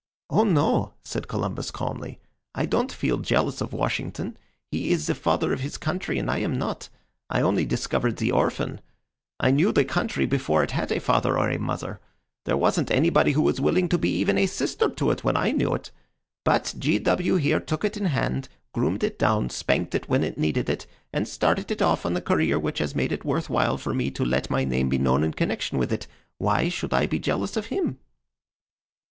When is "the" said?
5.05-5.13, 8.17-8.31, 9.71-9.85, 22.15-22.21